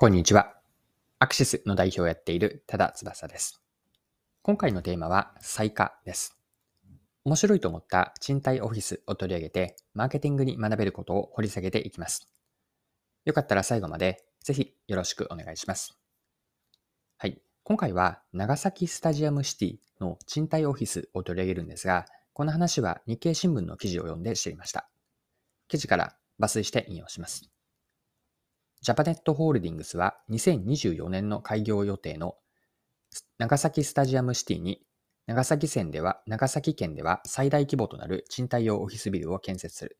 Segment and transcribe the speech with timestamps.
[0.00, 0.54] こんにちは。
[1.18, 3.60] アクシスの代表をやっている多田翼です。
[4.40, 6.40] 今回のテーマは最下です。
[7.26, 12.32] 面白いと思った賃貸オフィスを取り上げて、マーケティングに学べることを掘り下げていきます。
[13.26, 15.98] よかったら最後までぜひよろしくお願いします。
[17.18, 17.42] はい。
[17.62, 24.88] 今回は長崎スタジアムシティの賃貸オフィスを取り上げるんですが、この話は日経新聞の記事を読んで知りました。
[25.68, 27.50] 記事から抜粋して引用します。
[28.80, 32.36] ジャパネットホールディングスは2024年の開業予定の
[33.38, 34.82] 長崎スタジアムシティに
[35.26, 39.98] 長崎県では、長崎県では最大規模となる賃貸用オフィスビルを建設する。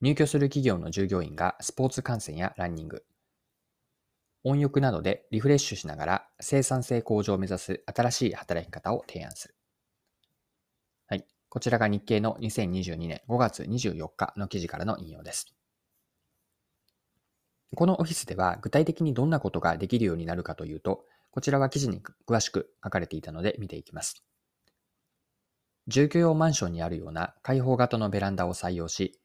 [0.00, 3.04] 入居する企業の従業員がスポーツ観戦やランニング、
[4.42, 9.54] 温浴などでリフレッシュしながら生産性向上を目指す新しい働き方を提案する。
[11.06, 11.26] はい。
[11.48, 15.59] こちらが日経の2022年5月24日の記事からの引用です。
[17.74, 24.24] このオフィスでは具体的にどんなことができるようになるかというと、こちらは記事に詳しく書かれていたので見ていきます。
[25.86, 29.20] 住居用マンションにあるような開放型のベランダを採用し、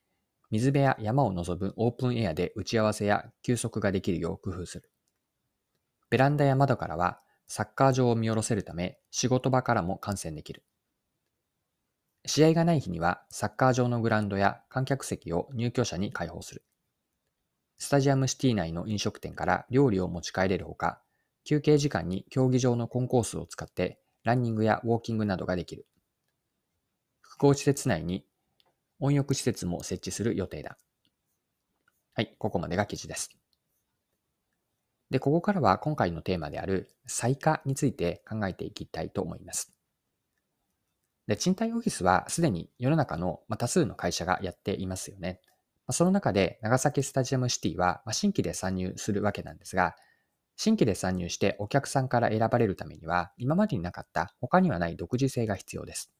[0.51, 4.89] 水辺や山を望むオープンエアで打ち合わせや休息ができるよう工夫する。
[6.09, 10.63] ベランダや窓からはサッカー場を見下ろせるため仕事場からも観戦できる。
[12.27, 16.63] 試合がない日にはサッカー場のグラウンドや観客席を入居者に開放する。
[17.77, 21.01] スタジアムシティ内の飲食店から料理を持ち帰れるほか、
[21.43, 25.85] 休憩時間に競技場のコンコースを使ってランニングやウォーキングなどができる。
[27.21, 28.25] 複合施設内に
[28.99, 30.77] 温浴施設も設置する予定だ。
[32.13, 33.29] はい、ここまでが記事です。
[35.09, 39.73] で、ここからは今回のテーマである再化について考えていきたいと思います。
[41.27, 45.41] で、賃貸オフィスはすでに世の中の多数の会社がやっていますよね。
[45.91, 49.95] その中で長崎スタジアムシティは新規で参入するわけなんですが、
[50.57, 56.11] 新規で参入してお客さんから選ばれるためには、今までになかった他にはない独自性が必要です。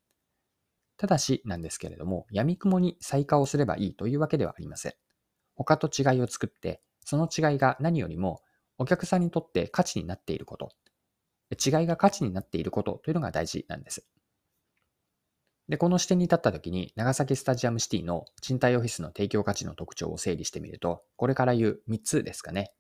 [0.98, 4.93] ただしなんですけれども、闇雲に再化をすればいいというわけではありません。
[5.55, 8.42] 他と違いを作って、その違いが何よりも
[8.77, 10.71] お客さんにとって価値になっていること、
[11.52, 14.05] 違いが価値になっていることというのが大事なんです。
[15.67, 22.71] で、この視点に立った時に、長崎スタジアムシティの賃貸オフィスの提供価値の特徴を整理してみると、これから言う3つですかね。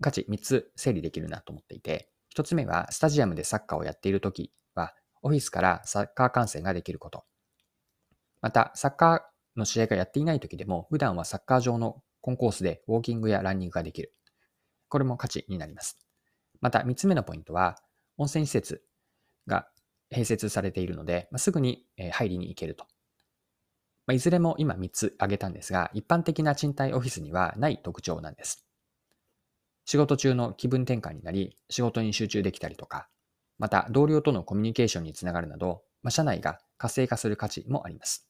[0.00, 7.24] 価値3つ整理できるなと思っていて、1つ目は、スタジアムでサッカーをやっている時は、オフィスからサッカー観戦ができること。
[8.40, 14.14] また、サッカーの試合がやっていない時でも、普段はサッカー場のコンコースでウォーキングやランニングができる。
[14.88, 15.98] これも価値になります。
[16.60, 17.76] また、3つ目のポイントは、
[18.16, 18.84] 温泉施設
[19.48, 19.68] が
[20.12, 22.86] 併設されているので、まあ、すぐに入りに行けると。
[24.06, 28.66] まあ、いずれも今3つ挙げたんですが、一般的な賃貸オフィスにはない特徴なんです。
[29.84, 33.08] 仕事中の気分転換になり、仕事に集中できたりとか、
[33.58, 38.28] また同僚とのコミュニケーションにつながるなど、まあ、社内が活性化する価値もあります。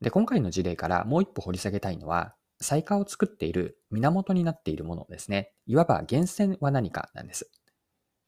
[0.00, 5.52] で、今回の事例からもう一歩掘り下げたいのは、再化を作っている源になっているものですね。
[5.66, 7.50] いわば源泉は何かなんです。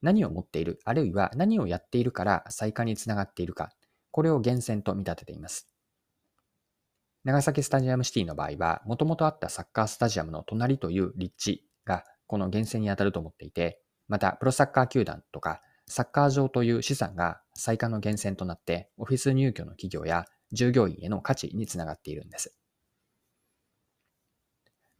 [0.07, 3.73] 何を持っている、あるいは何をやっているから再開につながっているか、
[4.13, 5.69] これを源泉と見立てています。
[7.25, 22.57] 長崎スタジアムシティの場合は、もともとあったサッカースタジアムの隣という立地がこの源泉に当たると思っていて、またプロサッカー球団とかサッカー場という資産が再開の源泉となって、オフィス入居の企業や従業員への価値につながっているんです。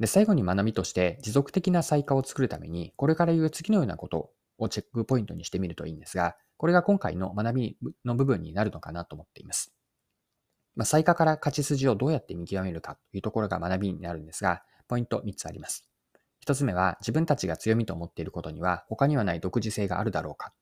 [0.01, 9.73] で、最後に学びとして持続的な再開を作るために、これから言う次のようなことをチェックポイントにしてみるといいんですが、これが今回の学びの部分になるのかなと思っています。
[10.75, 15.89] まあ、最下から勝ち筋をどうやって見極めるかというところが学びになるんですが、ポイント3つあります。
[16.47, 20.53] 1つ目は自分たちが強みと思っていることには他にはない独自性があるだろうか。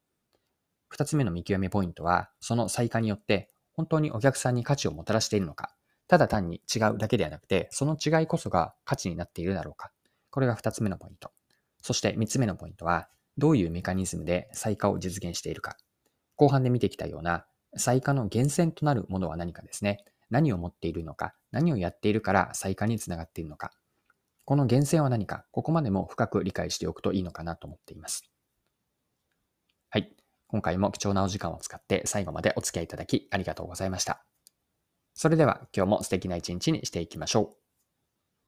[0.97, 5.75] 2つ目の見極めポイントは、その最下によって本当にお客さんに価値をもたらしているのか。
[6.07, 9.91] ただ単に違うだけではなくて、その違いこそが価値になっているだろうか。
[10.31, 11.33] これが2つ目のポイント。
[11.81, 15.77] そして3つ目のポイントは、どういうメカニズムで再化を実現しているか。
[16.37, 17.47] 後半で見てきたような
[17.77, 20.05] 再化の源泉となるものは何かですね。
[20.31, 23.73] 何を持っているのか、何をやっているから再化につながっているのか。
[24.45, 28.31] この源泉は何か、ここまでも深く理解しておくといいのかなと思っています。
[29.91, 30.15] はい。
[30.49, 34.25] 今回も貴重なお時間を使って最後までお付き合いいただきありがとうございました。
[35.15, 37.64] それでは今日も素敵な一日にしていきましょう。